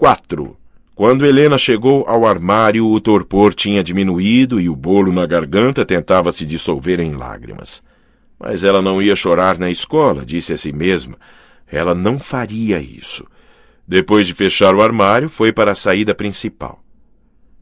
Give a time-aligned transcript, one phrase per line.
[0.00, 0.56] 4.
[0.94, 6.32] Quando Helena chegou ao armário, o torpor tinha diminuído e o bolo na garganta tentava
[6.32, 7.82] se dissolver em lágrimas.
[8.38, 11.16] Mas ela não ia chorar na escola, disse a si mesma.
[11.70, 13.26] Ela não faria isso.
[13.86, 16.82] Depois de fechar o armário, foi para a saída principal.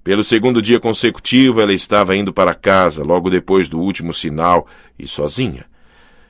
[0.04, 4.64] Pelo segundo dia consecutivo, ela estava indo para casa, logo depois do último sinal,
[4.96, 5.64] e sozinha.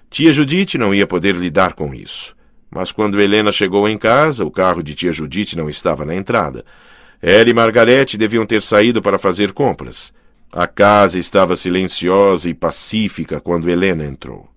[0.09, 2.35] Tia Judite não ia poder lidar com isso.
[2.71, 6.65] Mas quando Helena chegou em casa, o carro de tia Judite não estava na entrada.
[7.21, 10.13] Ela e Margarete deviam ter saído para fazer compras.
[10.53, 14.49] A casa estava silenciosa e pacífica quando Helena entrou.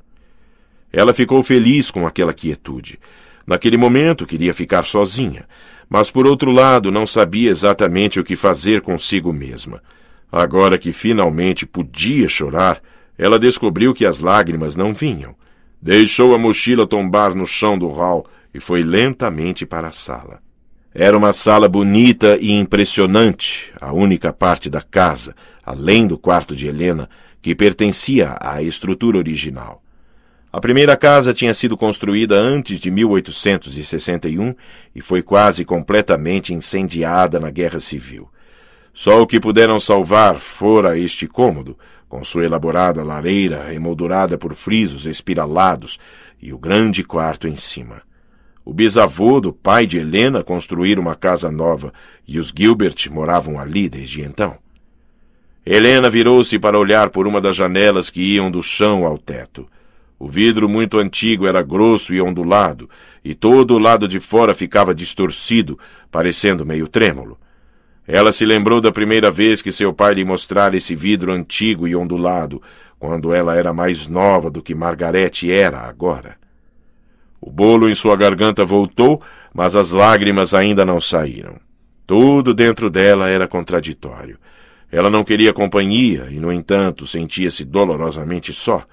[0.92, 3.00] Ela ficou feliz com aquela quietude.
[3.48, 5.46] Naquele momento queria ficar sozinha,
[5.90, 9.82] mas por outro lado não sabia exatamente o que fazer consigo mesma.
[10.32, 12.82] Agora que finalmente podia chorar,
[13.18, 15.36] ela descobriu que as lágrimas não vinham.
[15.82, 20.40] Deixou a mochila tombar no chão do hall e foi lentamente para a sala.
[20.94, 25.34] Era uma sala bonita e impressionante, a única parte da casa,
[25.66, 27.10] além do quarto de Helena,
[27.42, 29.82] que pertencia à estrutura original.
[30.54, 34.54] A primeira casa tinha sido construída antes de 1861
[34.94, 38.30] e foi quase completamente incendiada na Guerra Civil.
[38.94, 41.78] Só o que puderam salvar fora este cômodo,
[42.12, 45.98] com sua elaborada lareira emoldurada por frisos espiralados
[46.42, 48.02] e o grande quarto em cima.
[48.66, 51.94] O bisavô do pai de Helena construíra uma casa nova
[52.28, 54.58] e os Gilbert moravam ali desde então.
[55.66, 59.66] Helena virou-se para olhar por uma das janelas que iam do chão ao teto.
[60.20, 62.90] O vidro muito antigo era grosso e ondulado,
[63.24, 65.80] e todo o lado de fora ficava distorcido,
[66.12, 67.40] parecendo meio trêmulo.
[68.14, 71.96] Ela se lembrou da primeira vez que seu pai lhe mostrara esse vidro antigo e
[71.96, 72.62] ondulado,
[73.00, 76.36] quando ela era mais nova do que Margarete era agora.
[77.40, 79.22] O bolo em sua garganta voltou,
[79.54, 81.58] mas as lágrimas ainda não saíram.
[82.06, 84.38] Tudo dentro dela era contraditório.
[84.92, 88.86] Ela não queria companhia e, no entanto, sentia-se dolorosamente só.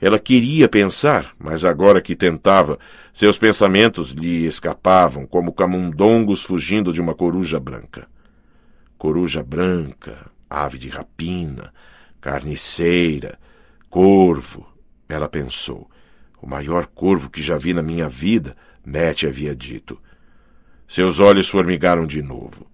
[0.00, 2.80] Ela queria pensar, mas agora que tentava,
[3.14, 8.08] seus pensamentos lhe escapavam como camundongos fugindo de uma coruja branca
[9.06, 11.72] coruja branca, ave de rapina,
[12.20, 13.38] carniceira,
[13.88, 14.66] corvo.
[15.08, 15.88] Ela pensou.
[16.42, 19.96] O maior corvo que já vi na minha vida, Matt havia dito.
[20.88, 22.68] Seus olhos formigaram de novo.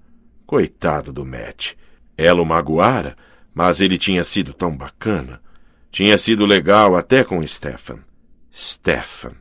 [0.47, 1.75] Coitado do Matt.
[2.17, 3.15] Ela o magoara,
[3.55, 5.39] mas ele tinha sido tão bacana.
[5.91, 8.03] Tinha sido legal até com Stefan.
[8.51, 9.35] Stefan.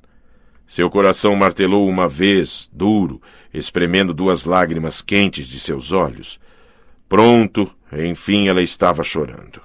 [0.67, 3.21] Seu coração martelou uma vez, duro,
[3.53, 6.37] espremendo duas lágrimas quentes de seus olhos.
[7.11, 9.61] Pronto, enfim ela estava chorando.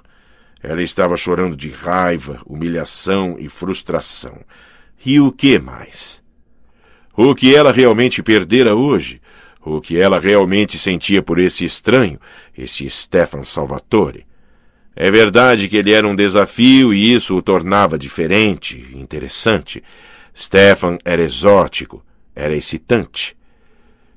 [0.61, 4.41] Ela estava chorando de raiva, humilhação e frustração.
[5.05, 6.21] E o que mais?
[7.15, 9.21] O que ela realmente perdera hoje?
[9.61, 12.19] O que ela realmente sentia por esse estranho,
[12.57, 14.27] esse Stefan Salvatore?
[14.93, 19.81] É verdade que ele era um desafio e isso o tornava diferente, interessante.
[20.35, 22.03] Stefan era exótico,
[22.35, 23.37] era excitante.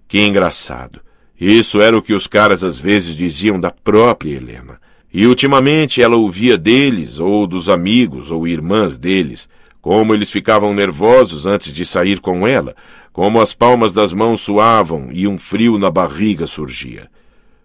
[0.08, 1.00] Que engraçado.
[1.40, 4.78] Isso era o que os caras às vezes diziam da própria Helena.
[5.12, 9.48] E ultimamente ela ouvia deles, ou dos amigos, ou irmãs deles,
[9.80, 12.76] como eles ficavam nervosos antes de sair com ela,
[13.10, 17.08] como as palmas das mãos suavam e um frio na barriga surgia.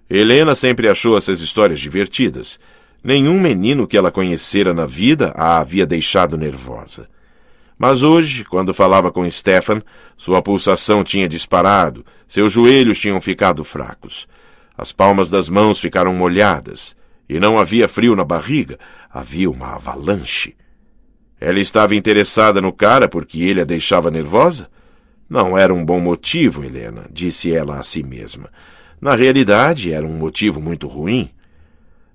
[0.09, 2.59] Helena sempre achou essas histórias divertidas.
[3.03, 7.09] Nenhum menino que ela conhecera na vida a havia deixado nervosa.
[7.77, 9.81] Mas hoje, quando falava com Stefan,
[10.15, 14.27] sua pulsação tinha disparado, seus joelhos tinham ficado fracos.
[14.77, 16.95] As palmas das mãos ficaram molhadas,
[17.27, 18.79] e não havia frio na barriga,
[19.11, 20.55] havia uma avalanche.
[21.39, 24.69] Ela estava interessada no cara porque ele a deixava nervosa?
[25.29, 28.49] Não era um bom motivo, Helena, disse ela a si mesma.
[29.01, 31.29] Na realidade, era um motivo muito ruim.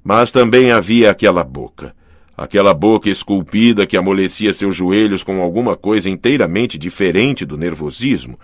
[0.02, 1.94] Mas também havia aquela boca
[2.40, 8.40] aquela boca esculpida que amolecia seus joelhos com alguma coisa inteiramente diferente do nervosismo,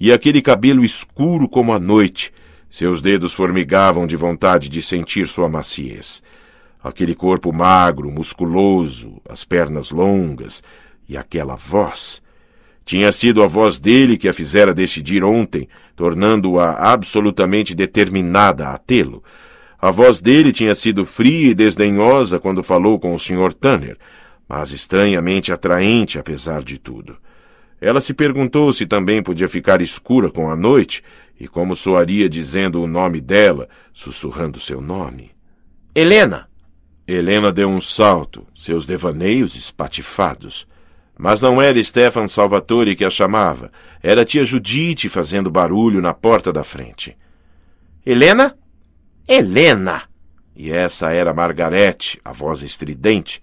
[0.00, 2.32] e aquele cabelo escuro como a noite.
[2.68, 6.24] Seus dedos formigavam de vontade de sentir sua maciez.
[6.82, 10.60] Aquele corpo magro, musculoso, as pernas longas
[11.08, 12.20] e aquela voz.
[12.84, 19.22] Tinha sido a voz dele que a fizera decidir ontem, tornando-a absolutamente determinada a tê-lo.
[19.80, 23.52] A voz dele tinha sido fria e desdenhosa quando falou com o Sr.
[23.52, 23.98] Tanner,
[24.48, 27.16] mas estranhamente atraente apesar de tudo.
[27.80, 31.02] Ela se perguntou se também podia ficar escura com a noite
[31.38, 35.32] e como soaria dizendo o nome dela, sussurrando seu nome.
[35.94, 36.48] Helena!
[37.06, 40.66] Helena deu um salto, seus devaneios espatifados.
[41.16, 43.70] Mas não era Stefan Salvatore que a chamava,
[44.02, 47.16] era tia Judite fazendo barulho na porta da frente.
[48.04, 48.56] Helena?
[49.28, 50.04] Helena!
[50.54, 53.42] E essa era Margarete, a voz estridente.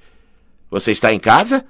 [0.71, 1.65] Você está em casa?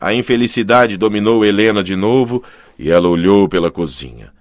[0.00, 2.42] A infelicidade dominou Helena de novo
[2.78, 4.32] e ela olhou pela cozinha.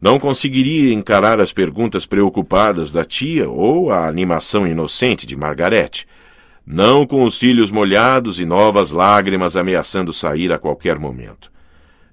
[0.00, 6.08] Não conseguiria encarar as perguntas preocupadas da tia ou a animação inocente de Margarete.
[6.66, 11.52] Não com os cílios molhados e novas lágrimas ameaçando sair a qualquer momento.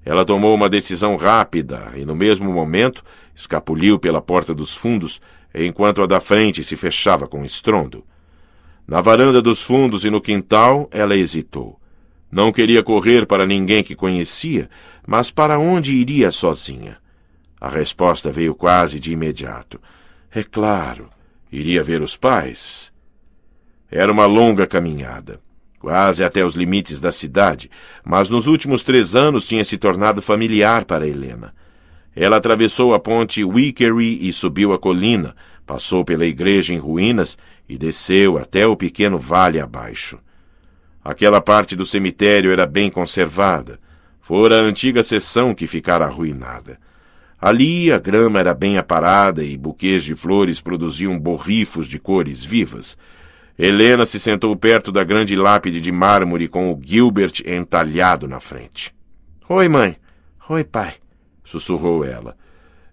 [0.05, 3.03] Ela tomou uma decisão rápida e, no mesmo momento,
[3.35, 5.19] escapuliu pela porta dos fundos,
[5.53, 8.05] enquanto a da frente se fechava com estrondo.
[8.87, 11.79] Na varanda dos fundos e no quintal, ela hesitou.
[12.31, 14.69] Não queria correr para ninguém que conhecia,
[15.05, 16.97] mas para onde iria sozinha?
[17.59, 19.79] A resposta veio quase de imediato.
[20.31, 21.09] É claro,
[21.51, 22.93] iria ver os pais.
[23.91, 25.41] Era uma longa caminhada
[25.79, 27.71] quase até os limites da cidade,
[28.03, 31.55] mas nos últimos três anos tinha se tornado familiar para Helena.
[32.15, 35.35] Ela atravessou a ponte Wickery e subiu a colina,
[35.65, 40.17] passou pela igreja em ruínas e desceu até o pequeno vale abaixo.
[41.03, 43.79] Aquela parte do cemitério era bem conservada.
[44.19, 46.77] Fora a antiga seção que ficara arruinada.
[47.39, 52.97] Ali a grama era bem aparada e buquês de flores produziam borrifos de cores vivas.
[53.57, 58.93] Helena se sentou perto da grande lápide de mármore com o Gilbert entalhado na frente.
[59.47, 59.95] Oi, mãe.
[60.49, 60.95] Oi, pai,
[61.43, 62.37] sussurrou ela.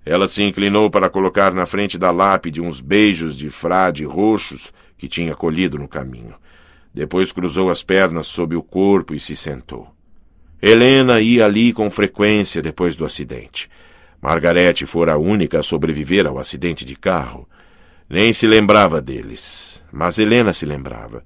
[0.05, 5.09] Ela se inclinou para colocar na frente da lápide uns beijos de frade roxos que
[5.09, 6.35] tinha colhido no caminho.
[6.95, 9.89] Depois cruzou as pernas sob o corpo e se sentou.
[10.63, 13.69] Helena ia ali com frequência depois do acidente.
[14.23, 17.47] Margarete fora a única a sobreviver ao acidente de carro.
[18.09, 21.23] Nem se lembrava deles, mas Helena se lembrava.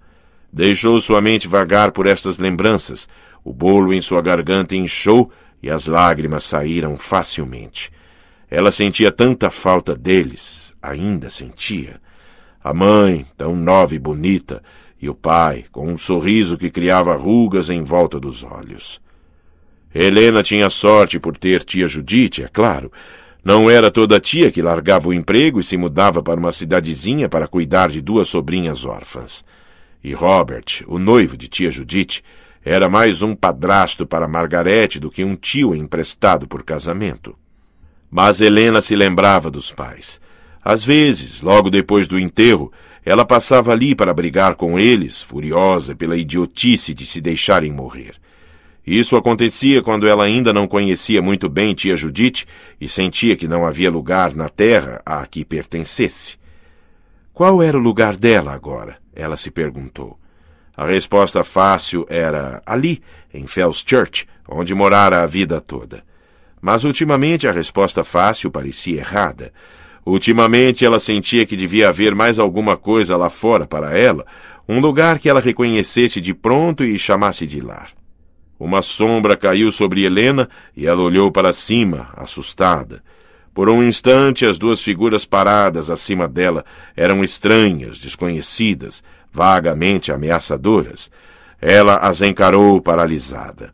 [0.53, 3.09] Deixou sua mente vagar por estas lembranças.
[3.45, 5.31] O bolo em sua garganta inchou
[5.62, 7.91] e as lágrimas saíram facilmente.
[8.51, 12.01] Ela sentia tanta falta deles, ainda sentia.
[12.62, 14.62] A mãe, tão nova e bonita,
[15.01, 19.01] e o pai, com um sorriso que criava rugas em volta dos olhos.
[19.95, 22.93] Helena tinha sorte por ter tia Judite, é claro,
[23.43, 27.49] não era toda tia que largava o emprego e se mudava para uma cidadezinha para
[27.49, 29.45] cuidar de duas sobrinhas órfãs.
[30.05, 32.23] E Robert, o noivo de tia Judite,
[32.65, 37.35] era mais um padrasto para Margarete do que um tio emprestado por casamento.
[38.11, 40.21] Mas Helena se lembrava dos pais.
[40.62, 42.71] Às vezes, logo depois do enterro,
[43.05, 48.17] ela passava ali para brigar com eles, furiosa pela idiotice de se deixarem morrer.
[48.87, 52.47] Isso acontecia quando ela ainda não conhecia muito bem tia Judite
[52.81, 56.39] e sentia que não havia lugar na terra a que pertencesse.
[57.33, 58.99] Qual era o lugar dela agora?
[59.15, 60.19] Ela se perguntou.
[60.81, 63.03] A resposta fácil era ali,
[63.35, 66.03] em Fells Church, onde morara a vida toda.
[66.59, 69.53] Mas ultimamente a resposta fácil parecia errada.
[70.06, 74.25] Ultimamente ela sentia que devia haver mais alguma coisa lá fora para ela,
[74.67, 77.91] um lugar que ela reconhecesse de pronto e chamasse de lar.
[78.59, 83.03] Uma sombra caiu sobre Helena e ela olhou para cima, assustada.
[83.53, 86.65] Por um instante, as duas figuras paradas acima dela
[86.97, 91.11] eram estranhas, desconhecidas, vagamente ameaçadoras.
[91.61, 93.73] Ela as encarou paralisada.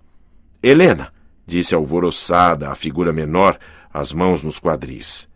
[0.62, 1.12] Helena,
[1.47, 3.58] disse alvoroçada a figura menor,
[3.93, 5.29] as mãos nos quadris.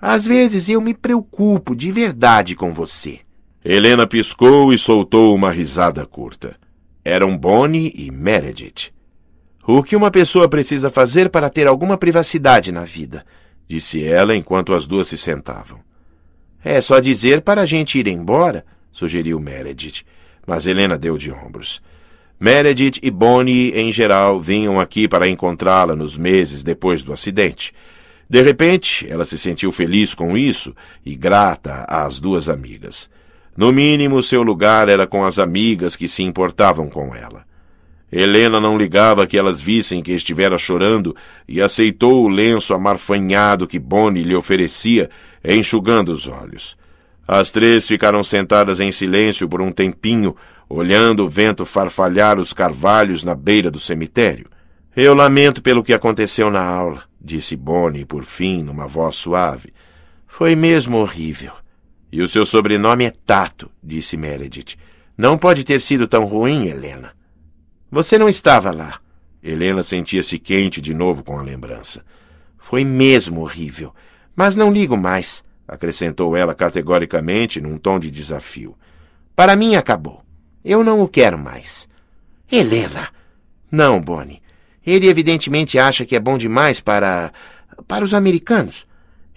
[0.00, 3.20] Às vezes eu me preocupo de verdade com você.
[3.64, 6.56] Helena piscou e soltou uma risada curta
[7.06, 8.92] eram Bonnie e Meredith.
[9.64, 13.24] O que uma pessoa precisa fazer para ter alguma privacidade na vida?
[13.68, 15.78] disse ela enquanto as duas se sentavam.
[16.64, 18.66] É só dizer para a gente ir embora,
[18.96, 20.04] sugeriu Meredith,
[20.46, 21.82] mas Helena deu de ombros.
[22.40, 27.74] Meredith e Bonnie, em geral, vinham aqui para encontrá-la nos meses depois do acidente.
[28.28, 30.74] De repente, ela se sentiu feliz com isso
[31.04, 33.10] e grata às duas amigas.
[33.54, 37.44] No mínimo, seu lugar era com as amigas que se importavam com ela.
[38.10, 41.14] Helena não ligava que elas vissem que estivera chorando
[41.46, 45.10] e aceitou o lenço amarfanhado que Bonnie lhe oferecia,
[45.44, 46.76] enxugando os olhos.
[47.26, 50.36] As três ficaram sentadas em silêncio por um tempinho,
[50.68, 54.46] olhando o vento farfalhar os carvalhos na beira do cemitério.
[54.94, 59.72] Eu lamento pelo que aconteceu na aula, disse Bonnie por fim, numa voz suave.
[60.26, 61.52] Foi mesmo horrível.
[62.12, 64.76] E o seu sobrenome é Tato, disse Meredith.
[65.18, 67.12] Não pode ter sido tão ruim, Helena.
[67.90, 69.00] Você não estava lá.
[69.42, 72.04] Helena sentia-se quente de novo com a lembrança.
[72.58, 73.94] Foi mesmo horrível.
[74.34, 78.76] Mas não ligo mais, acrescentou ela categoricamente num tom de desafio.
[79.34, 80.22] Para mim acabou.
[80.64, 81.88] Eu não o quero mais.
[82.50, 83.08] Helena!
[83.70, 84.40] Não, Bonnie.
[84.86, 87.32] Ele evidentemente acha que é bom demais para.
[87.86, 88.86] para os americanos.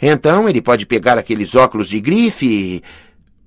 [0.01, 2.83] Então ele pode pegar aqueles óculos de grife e.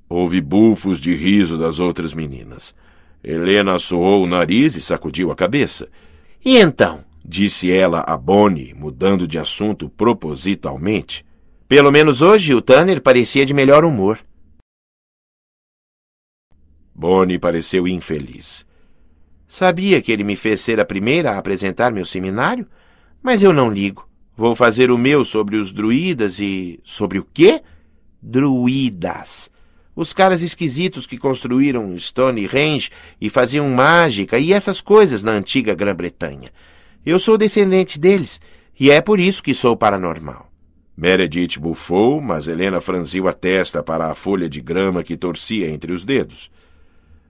[0.08, 2.74] Houve bufos de riso das outras meninas.
[3.24, 5.88] Helena soou o nariz e sacudiu a cabeça.
[6.44, 7.04] E então?
[7.24, 11.24] disse ela a Bonnie, mudando de assunto propositalmente.
[11.72, 14.18] Pelo menos hoje o Tanner parecia de melhor humor.
[16.94, 18.66] Bonnie pareceu infeliz.
[19.48, 22.66] Sabia que ele me fez ser a primeira a apresentar meu seminário,
[23.22, 24.06] mas eu não ligo.
[24.36, 26.78] Vou fazer o meu sobre os druidas e.
[26.84, 27.62] Sobre o quê?
[28.20, 29.50] Druidas.
[29.96, 36.50] Os caras esquisitos que construíram Stonehenge e faziam mágica e essas coisas na antiga Grã-Bretanha.
[37.02, 38.42] Eu sou descendente deles
[38.78, 40.51] e é por isso que sou paranormal.
[40.96, 45.92] Meredith bufou, mas Helena franziu a testa para a folha de grama que torcia entre
[45.92, 46.50] os dedos.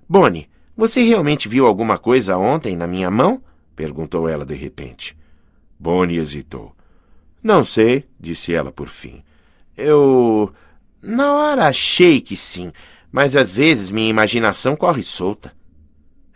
[0.08, 3.42] Bonnie, você realmente viu alguma coisa ontem na minha mão?
[3.76, 5.16] perguntou ela de repente.
[5.78, 6.74] Bonnie hesitou.
[7.42, 9.22] Não sei, disse ela por fim.
[9.76, 10.52] Eu.
[11.00, 12.72] Na hora achei que sim,
[13.10, 15.52] mas às vezes minha imaginação corre solta.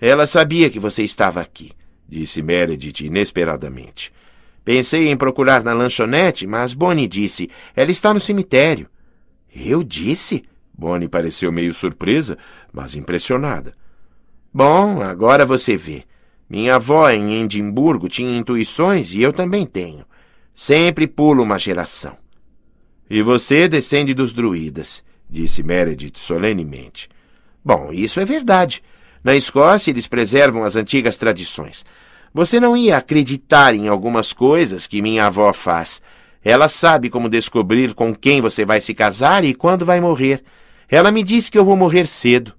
[0.01, 1.73] Ela sabia que você estava aqui,
[2.09, 4.13] disse Meredith inesperadamente.
[4.67, 8.89] Pensei em procurar na lanchonete, mas Bonnie disse: ela está no cemitério.
[9.55, 10.43] Eu disse?
[10.77, 12.37] Bonnie pareceu meio surpresa,
[12.73, 13.73] mas impressionada.
[14.53, 16.03] Bom, agora você vê.
[16.51, 20.05] Minha avó em Edimburgo tinha intuições e eu também tenho.
[20.53, 22.19] Sempre pulo uma geração.
[23.09, 27.09] E você descende dos druidas, disse Meredith solenemente.
[27.65, 28.83] Bom, isso é verdade.
[29.23, 31.85] Na Escócia eles preservam as antigas tradições.
[32.37, 36.03] Você não ia acreditar em algumas coisas que minha avó faz.
[36.45, 40.45] Ela sabe como descobrir com quem você vai se casar e quando vai morrer.
[40.87, 42.53] Ela me disse que eu vou morrer cedo.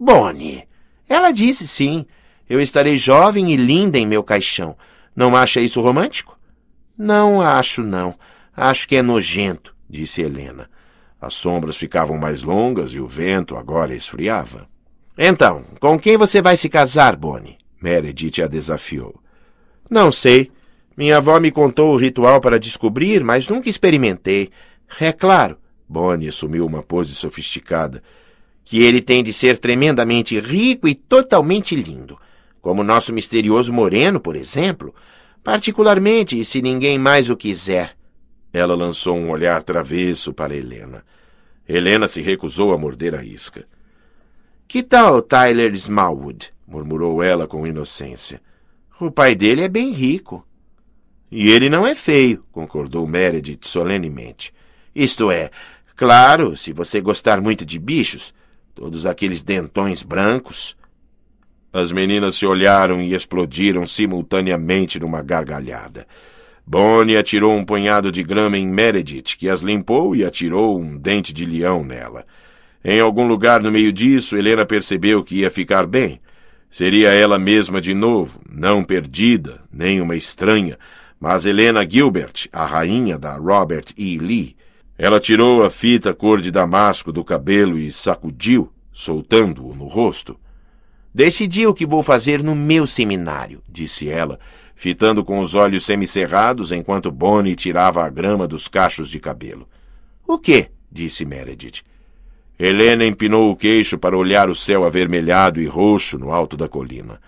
[0.00, 0.66] Bonnie,
[1.06, 2.06] ela disse sim.
[2.48, 4.74] Eu estarei jovem e linda em meu caixão.
[5.14, 6.38] Não acha isso romântico?
[6.96, 8.14] Não acho, não.
[8.56, 10.70] Acho que é nojento, disse Helena.
[11.20, 14.66] As sombras ficavam mais longas e o vento agora esfriava.
[15.18, 17.58] Então, com quem você vai se casar, Bonnie?
[17.80, 19.20] Meredith a desafiou.
[19.88, 20.50] Não sei.
[20.96, 24.50] Minha avó me contou o ritual para descobrir, mas nunca experimentei.
[25.00, 25.56] É claro,
[25.88, 28.02] Bonnie assumiu uma pose sofisticada,
[28.64, 32.18] que ele tem de ser tremendamente rico e totalmente lindo,
[32.60, 34.94] como nosso misterioso moreno, por exemplo,
[35.42, 37.96] particularmente se ninguém mais o quiser.
[38.52, 41.04] Ela lançou um olhar travesso para Helena.
[41.66, 43.66] Helena se recusou a morder a isca.
[44.66, 46.52] Que tal Tyler Smallwood?
[46.68, 48.40] Murmurou ela com inocência.
[49.00, 50.46] O pai dele é bem rico.
[51.30, 54.52] E ele não é feio, concordou Meredith solenemente.
[54.94, 55.50] Isto é,
[55.96, 58.34] claro, se você gostar muito de bichos,
[58.74, 60.76] todos aqueles dentões brancos.
[61.72, 66.06] As meninas se olharam e explodiram simultaneamente numa gargalhada.
[66.66, 71.32] Bonnie atirou um punhado de grama em Meredith, que as limpou e atirou um dente
[71.32, 72.26] de leão nela.
[72.84, 76.20] Em algum lugar no meio disso, Helena percebeu que ia ficar bem.
[76.70, 80.78] Seria ela mesma de novo, não perdida, nem uma estranha,
[81.18, 84.18] mas Helena Gilbert, a rainha da Robert E.
[84.18, 84.56] Lee.
[84.96, 90.38] Ela tirou a fita cor de damasco do cabelo e sacudiu, soltando-o no rosto.
[91.14, 94.38] Decidi o que vou fazer no meu seminário, disse ela,
[94.74, 99.68] fitando com os olhos semicerrados enquanto Bonnie tirava a grama dos cachos de cabelo.
[100.26, 100.70] O quê?
[100.92, 101.82] disse Meredith.
[102.58, 107.20] Helena empinou o queixo para olhar o céu avermelhado e roxo no alto da colina.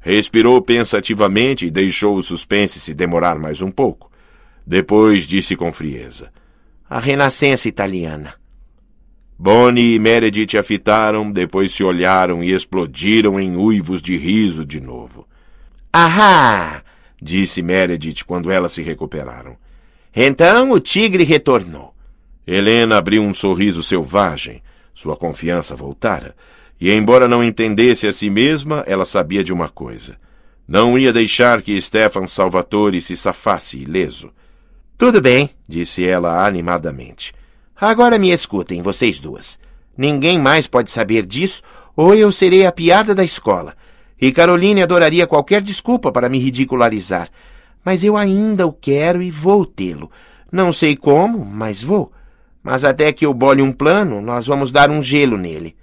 [0.00, 4.10] Respirou pensativamente e deixou o suspense se demorar mais um pouco.
[4.66, 6.32] Depois disse com frieza:
[6.90, 8.34] A renascença italiana.
[9.38, 14.80] Bonnie e Meredith a fitaram, depois se olharam e explodiram em uivos de riso de
[14.80, 15.26] novo.
[15.92, 16.82] Ahá!
[17.20, 19.56] disse Meredith quando elas se recuperaram.
[20.14, 21.94] Então o tigre retornou.
[22.46, 24.60] Helena abriu um sorriso selvagem.
[24.94, 26.34] Sua confiança voltara,
[26.80, 30.16] e embora não entendesse a si mesma, ela sabia de uma coisa.
[30.66, 34.30] Não ia deixar que Stefan Salvatore se safasse ileso.
[34.96, 37.32] Tudo bem, disse ela animadamente.
[37.80, 39.58] Agora me escutem, vocês duas.
[39.96, 41.62] Ninguém mais pode saber disso,
[41.96, 43.74] ou eu serei a piada da escola.
[44.20, 47.28] E Caroline adoraria qualquer desculpa para me ridicularizar.
[47.84, 50.10] Mas eu ainda o quero e vou tê-lo.
[50.50, 52.12] Não sei como, mas vou.
[52.62, 55.76] Mas até que eu bole um plano, nós vamos dar um gelo nele.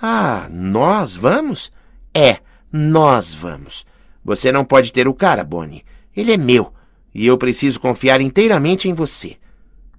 [0.00, 1.70] Ah, nós vamos?
[2.14, 2.38] É,
[2.72, 3.84] nós vamos.
[4.24, 5.84] Você não pode ter o cara, Bonnie.
[6.16, 6.72] Ele é meu.
[7.14, 9.36] E eu preciso confiar inteiramente em você.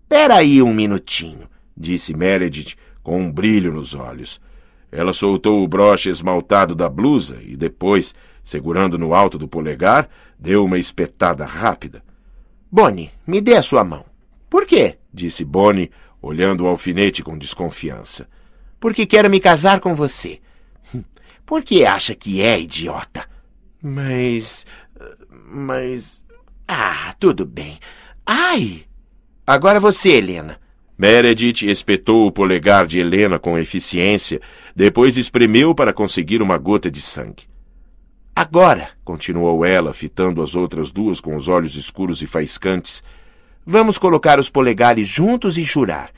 [0.09, 4.39] Pera aí um minutinho, disse Meredith com um brilho nos olhos.
[4.91, 10.09] Ela soltou o broche esmaltado da blusa e depois, segurando no alto do polegar,
[10.39, 12.03] deu uma espetada rápida.
[12.71, 14.05] Bonnie, me dê a sua mão.
[14.49, 14.97] Por quê?
[15.13, 15.91] disse Bonnie,
[16.27, 18.27] olhando o alfinete com desconfiança.
[18.79, 20.39] Porque quero me casar com você.
[21.45, 23.25] Por que acha que é idiota?
[23.81, 24.65] Mas.
[25.29, 26.23] Mas.
[26.67, 27.79] Ah, tudo bem.
[28.25, 28.83] Ai!
[29.45, 30.59] Agora você, Helena.
[30.97, 34.41] Meredith espetou o polegar de Helena com eficiência,
[34.75, 37.43] depois espremeu para conseguir uma gota de sangue.
[38.35, 43.03] Agora, continuou ela, fitando as outras duas com os olhos escuros e faiscantes,
[43.65, 46.09] vamos colocar os polegares juntos e jurar.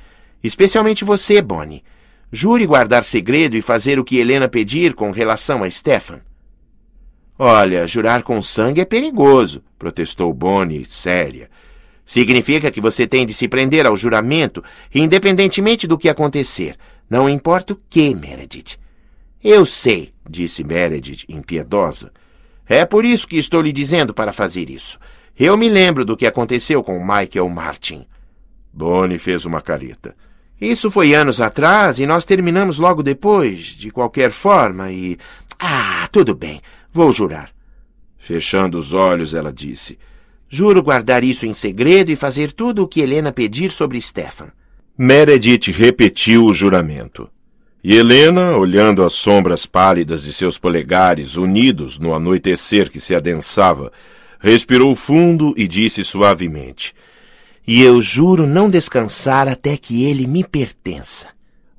[0.44, 1.84] Especialmente você, Bonnie.
[2.32, 6.22] Jure guardar segredo e fazer o que Helena pedir com relação a Stefan.
[7.38, 11.50] Olha, jurar com sangue é perigoso, protestou Bonnie, séria.
[12.06, 16.76] Significa que você tem de se prender ao juramento, independentemente do que acontecer.
[17.10, 18.78] Não importa o que, Meredith.
[19.44, 22.12] Eu sei, disse Meredith, impiedosa.
[22.68, 25.00] É por isso que estou lhe dizendo para fazer isso.
[25.38, 28.06] Eu me lembro do que aconteceu com Michael Martin.
[28.74, 30.14] Bonnie fez uma careta.
[30.60, 35.18] Isso foi anos atrás e nós terminamos logo depois, de qualquer forma, e.
[35.58, 36.62] Ah, tudo bem,
[36.92, 37.50] vou jurar.
[38.18, 39.98] Fechando os olhos, ela disse:
[40.50, 44.52] Juro guardar isso em segredo e fazer tudo o que Helena pedir sobre Stefan.
[44.98, 47.30] Meredith repetiu o juramento.
[47.82, 53.92] E Helena, olhando as sombras pálidas de seus polegares unidos no anoitecer que se adensava,
[54.40, 56.94] respirou fundo e disse suavemente:
[57.68, 61.28] E eu juro não descansar até que ele me pertença.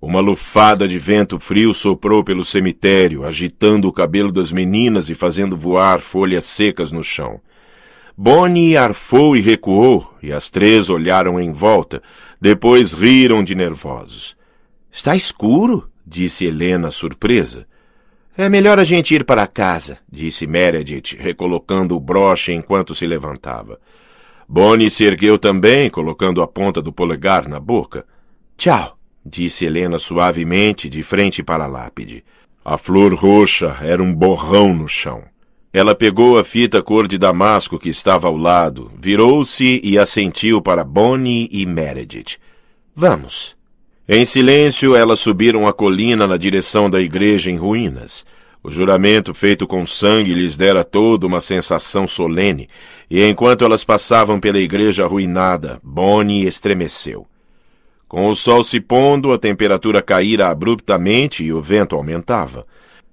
[0.00, 5.56] Uma lufada de vento frio soprou pelo cemitério, agitando o cabelo das meninas e fazendo
[5.56, 7.40] voar folhas secas no chão.
[8.16, 12.02] Bonnie arfou e recuou, e as três olharam em volta,
[12.40, 14.36] depois riram de nervosos.
[14.90, 17.66] Está escuro, disse Helena, surpresa.
[18.36, 23.78] É melhor a gente ir para casa, disse Meredith, recolocando o broche enquanto se levantava.
[24.52, 28.04] Bonnie se ergueu também, colocando a ponta do polegar na boca.
[28.56, 32.24] Tchau, disse Helena suavemente, de frente para a lápide.
[32.64, 35.22] A flor roxa era um borrão no chão.
[35.72, 40.82] Ela pegou a fita cor de damasco que estava ao lado, virou-se e assentiu para
[40.82, 42.36] Bonnie e Meredith.
[42.92, 43.56] Vamos.
[44.08, 48.26] Em silêncio, elas subiram a colina na direção da igreja em ruínas.
[48.62, 52.68] O juramento feito com sangue lhes dera toda uma sensação solene,
[53.10, 57.26] e enquanto elas passavam pela igreja arruinada, Bonnie estremeceu.
[58.06, 62.66] Com o sol se pondo, a temperatura caíra abruptamente e o vento aumentava.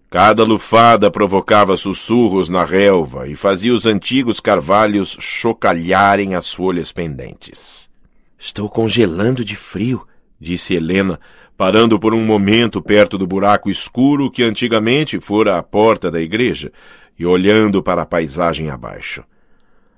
[0.10, 7.90] Cada lufada provocava sussurros na relva e fazia os antigos carvalhos chocalharem as folhas pendentes.
[8.40, 10.06] Estou congelando de frio,
[10.40, 11.20] disse Helena,
[11.58, 16.72] parando por um momento perto do buraco escuro que antigamente fora a porta da igreja
[17.18, 19.24] e olhando para a paisagem abaixo.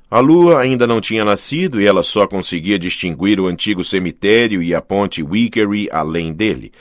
[0.09, 4.73] A lua ainda não tinha nascido e ela só conseguia distinguir o antigo cemitério e
[4.73, 6.71] a ponte Wickery além dele,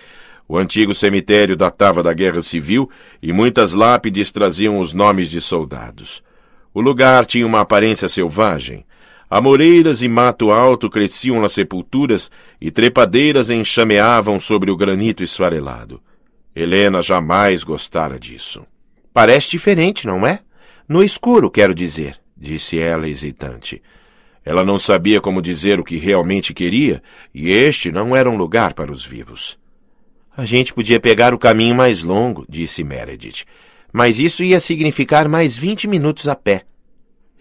[0.48, 2.88] o antigo cemitério datava da Guerra Civil
[3.22, 6.22] e muitas lápides traziam os nomes de soldados.
[6.72, 8.86] O lugar tinha uma aparência selvagem.
[9.30, 16.00] Amoreiras e mato alto cresciam nas sepulturas e trepadeiras enxameavam sobre o granito esfarelado.
[16.56, 18.66] Helena jamais gostara disso.
[19.12, 20.40] Parece diferente, não é?
[20.88, 23.82] No escuro, quero dizer, disse ela hesitante.
[24.42, 27.02] Ela não sabia como dizer o que realmente queria,
[27.34, 29.58] e este não era um lugar para os vivos.
[30.34, 33.44] A gente podia pegar o caminho mais longo, disse Meredith,
[33.92, 36.64] mas isso ia significar mais vinte minutos a pé.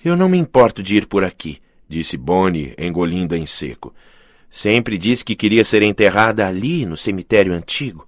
[0.04, 3.94] Eu não me importo de ir por aqui, disse Bonnie, engolindo em seco.
[4.50, 8.08] Sempre disse que queria ser enterrada ali, no cemitério antigo.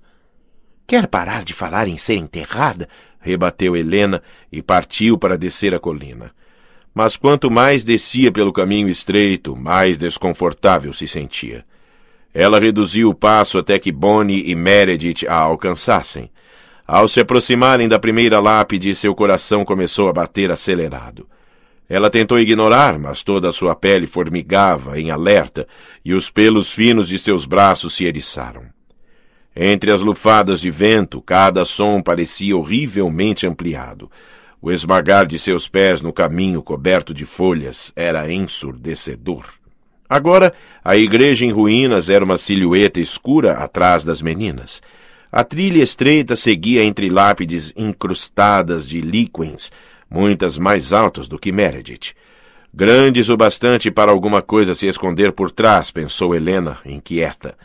[0.87, 2.87] Quer parar de falar em ser enterrada?
[3.19, 6.31] rebateu Helena e partiu para descer a colina.
[6.93, 11.65] Mas quanto mais descia pelo caminho estreito, mais desconfortável se sentia.
[12.33, 16.31] Ela reduziu o passo até que Bonnie e Meredith a alcançassem.
[16.87, 21.27] Ao se aproximarem da primeira lápide, seu coração começou a bater acelerado.
[21.89, 25.67] Ela tentou ignorar, mas toda a sua pele formigava em alerta
[26.05, 28.65] e os pelos finos de seus braços se eriçaram.
[29.55, 34.09] Entre as lufadas de vento, cada som parecia horrivelmente ampliado.
[34.61, 39.45] O esmagar de seus pés no caminho coberto de folhas era ensurdecedor.
[40.07, 44.81] Agora, a igreja em ruínas era uma silhueta escura atrás das meninas.
[45.31, 49.71] A trilha estreita seguia entre lápides incrustadas de líquens,
[50.09, 52.13] muitas mais altas do que Meredith.
[52.73, 57.57] Grandes o bastante para alguma coisa se esconder por trás, pensou Helena, inquieta.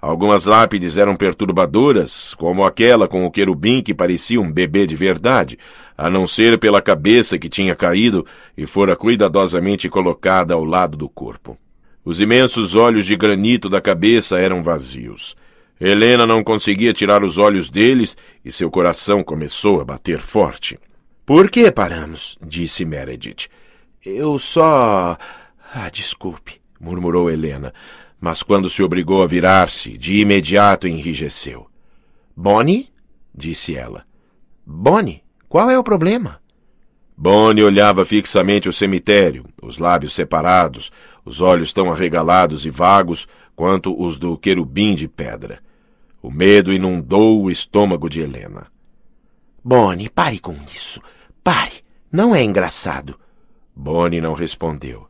[0.00, 5.56] Algumas lápides eram perturbadoras, como aquela com o querubim que parecia um bebê de verdade,
[5.96, 8.26] a não ser pela cabeça que tinha caído
[8.56, 11.56] e fora cuidadosamente colocada ao lado do corpo.
[12.04, 15.36] Os imensos olhos de granito da cabeça eram vazios.
[15.80, 20.78] Helena não conseguia tirar os olhos deles e seu coração começou a bater forte.
[21.24, 22.36] Por que paramos?
[22.44, 23.48] disse Meredith.
[24.04, 25.16] Eu só.
[25.74, 27.72] Ah, desculpe, murmurou Helena,
[28.20, 31.68] mas quando se obrigou a virar-se, de imediato enrijeceu.
[32.36, 32.88] Bonnie?
[33.32, 34.04] disse ela.
[34.66, 36.40] Bonnie, qual é o problema?
[37.16, 40.90] Bonnie olhava fixamente o cemitério, os lábios separados,
[41.24, 45.60] os olhos tão arregalados e vagos quanto os do querubim de pedra.
[46.20, 48.71] O medo inundou o estômago de Helena.
[49.64, 51.00] Bonnie, pare com isso.
[51.42, 51.82] Pare.
[52.10, 53.18] Não é engraçado.
[53.74, 55.08] Bonnie não respondeu.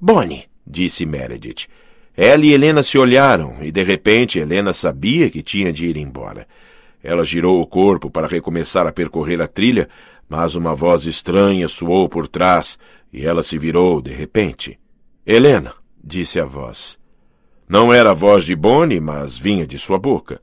[0.00, 1.68] Bonnie, disse Meredith.
[2.16, 6.46] Ela e Helena se olharam e, de repente, Helena sabia que tinha de ir embora.
[7.02, 9.88] Ela girou o corpo para recomeçar a percorrer a trilha,
[10.28, 12.78] mas uma voz estranha soou por trás
[13.12, 14.78] e ela se virou de repente.
[15.26, 16.98] Helena, disse a voz.
[17.68, 20.40] Não era a voz de Bonnie, mas vinha de sua boca.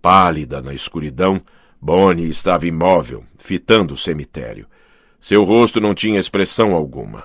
[0.00, 1.42] Pálida na escuridão,
[1.80, 4.66] Bonnie estava imóvel, fitando o cemitério.
[5.20, 7.24] Seu rosto não tinha expressão alguma.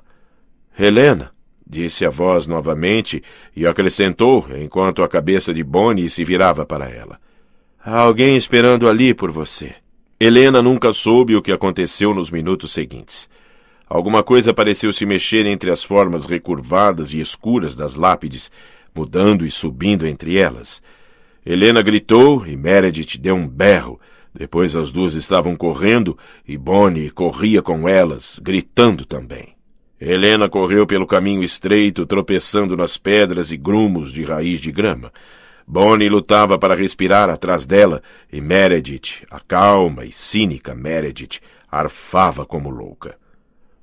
[0.78, 1.32] Helena,
[1.68, 3.24] disse a voz novamente
[3.56, 7.20] e acrescentou enquanto a cabeça de Bonnie se virava para ela.
[7.84, 9.76] Há alguém esperando ali por você.
[10.20, 13.30] Helena nunca soube o que aconteceu nos minutos seguintes.
[13.88, 18.52] Alguma coisa pareceu se mexer entre as formas recurvadas e escuras das lápides,
[18.96, 20.82] mudando e subindo entre elas.
[21.46, 24.00] Helena gritou e Meredith deu um berro.
[24.38, 29.56] Depois as duas estavam correndo e Bonnie corria com elas, gritando também.
[30.00, 35.10] Helena correu pelo caminho estreito, tropeçando nas pedras e grumos de raiz de grama.
[35.66, 41.40] Bonnie lutava para respirar atrás dela e Meredith, a calma e cínica Meredith,
[41.72, 43.18] arfava como louca.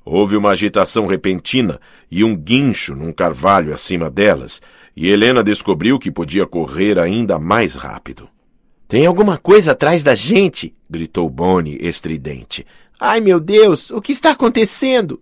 [0.05, 4.61] Houve uma agitação repentina e um guincho num carvalho acima delas,
[4.95, 8.29] e Helena descobriu que podia correr ainda mais rápido.
[8.93, 10.77] Tem alguma coisa atrás da gente!
[10.91, 12.67] gritou Bonnie, estridente.
[13.01, 15.19] Ai, meu Deus, o que está acontecendo?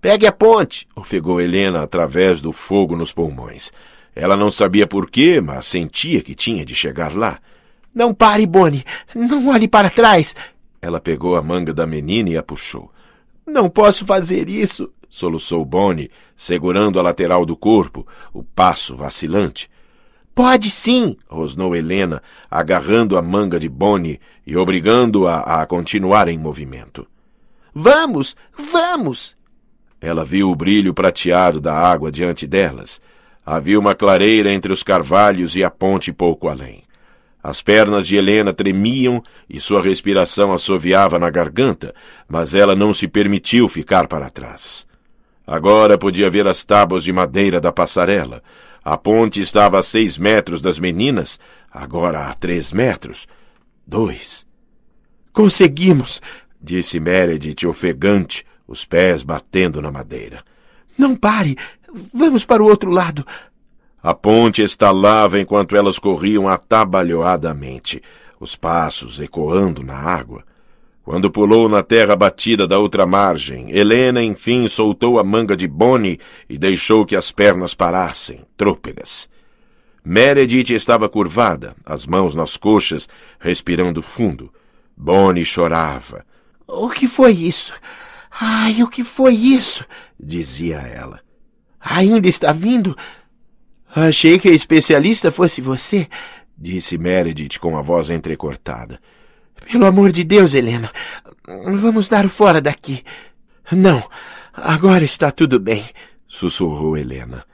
[0.00, 0.88] Pegue a ponte!
[0.96, 3.70] ofegou Helena através do fogo nos pulmões.
[4.16, 7.38] Ela não sabia por quê, mas sentia que tinha de chegar lá.
[7.94, 8.86] Não pare, Bonnie!
[9.14, 10.34] Não olhe para trás!
[10.80, 12.90] Ela pegou a manga da menina e a puxou.
[13.46, 19.68] Não posso fazer isso, soluçou Bonnie, segurando a lateral do corpo, o passo vacilante.
[20.34, 27.06] Pode sim, rosnou Helena, agarrando a manga de Bonnie e obrigando-a a continuar em movimento.
[27.74, 28.34] Vamos,
[28.72, 29.36] vamos!
[30.00, 33.00] Ela viu o brilho prateado da água diante delas.
[33.44, 36.82] Havia uma clareira entre os carvalhos e a ponte pouco além.
[37.42, 41.92] As pernas de Helena tremiam e sua respiração assoviava na garganta,
[42.28, 44.86] mas ela não se permitiu ficar para trás.
[45.44, 48.42] Agora podia ver as tábuas de madeira da passarela.
[48.84, 51.38] A ponte estava a seis metros das meninas,
[51.70, 53.28] agora a três metros.
[53.86, 54.44] Dois.
[55.32, 56.20] Conseguimos,
[56.60, 60.42] disse Meredith ofegante, os pés batendo na madeira.
[60.98, 61.56] Não pare!
[62.12, 63.24] Vamos para o outro lado.
[64.02, 68.02] A ponte estalava enquanto elas corriam atabalhoadamente,
[68.40, 70.44] os passos ecoando na água.
[71.04, 76.20] Quando pulou na terra batida da outra margem, Helena enfim soltou a manga de Bonnie
[76.48, 79.28] e deixou que as pernas parassem, trôpegas.
[80.04, 83.08] Meredith estava curvada, as mãos nas coxas,
[83.40, 84.52] respirando fundo.
[84.96, 86.24] Bonnie chorava.
[86.68, 87.72] O que foi isso?
[88.40, 89.84] Ai, o que foi isso?
[90.18, 91.20] dizia ela.
[91.80, 92.96] Ainda está vindo?
[93.94, 96.08] Achei que a especialista fosse você,
[96.56, 99.00] disse Meredith com a voz entrecortada.
[99.70, 100.90] Pelo amor de Deus, Helena,
[101.46, 103.02] vamos dar fora daqui.
[103.70, 104.02] Não,
[104.52, 105.84] agora está tudo bem,
[106.26, 107.44] sussurrou Helena.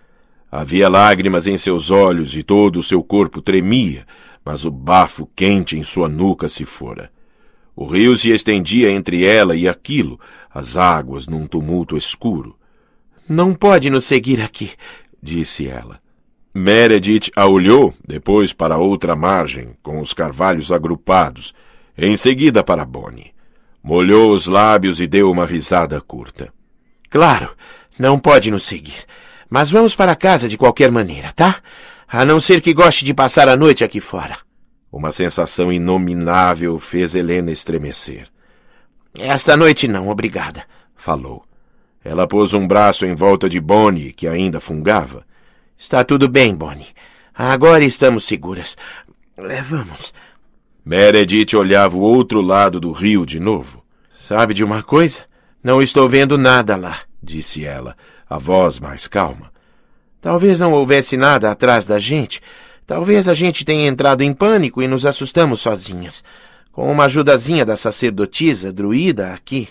[0.50, 4.06] Havia lágrimas em seus olhos e todo o seu corpo tremia,
[4.44, 7.10] mas o bafo quente em sua nuca se fora.
[7.76, 10.18] O rio se estendia entre ela e aquilo,
[10.52, 12.56] as águas num tumulto escuro.
[13.28, 14.72] Não pode nos seguir aqui,
[15.22, 16.00] disse ela.
[16.54, 21.54] Meredith a olhou, depois para outra margem, com os carvalhos agrupados,
[21.98, 23.34] em seguida para Bonnie.
[23.82, 26.52] Molhou os lábios e deu uma risada curta.
[27.10, 27.56] Claro,
[27.98, 29.04] não pode nos seguir.
[29.50, 31.56] Mas vamos para casa de qualquer maneira, tá?
[32.06, 34.36] A não ser que goste de passar a noite aqui fora.
[34.92, 38.28] Uma sensação inominável fez Helena estremecer.
[39.18, 41.44] Esta noite não, obrigada, falou.
[42.04, 45.26] Ela pôs um braço em volta de Bonnie, que ainda fungava.
[45.76, 46.86] Está tudo bem, Bonnie.
[47.34, 48.76] Agora estamos seguras.
[49.68, 50.12] Vamos.
[50.88, 53.84] Meredith olhava o outro lado do rio de novo.
[54.18, 55.24] Sabe de uma coisa?
[55.62, 57.94] Não estou vendo nada lá, disse ela,
[58.26, 59.52] a voz mais calma.
[60.18, 62.40] Talvez não houvesse nada atrás da gente.
[62.86, 66.24] Talvez a gente tenha entrado em pânico e nos assustamos sozinhas.
[66.72, 69.68] Com uma ajudazinha da sacerdotisa druida aqui.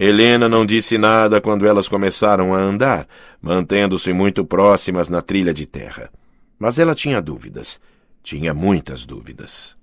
[0.00, 3.06] Helena não disse nada quando elas começaram a andar,
[3.40, 6.10] mantendo-se muito próximas na trilha de terra.
[6.58, 7.80] Mas ela tinha dúvidas.
[8.20, 9.78] Tinha muitas dúvidas.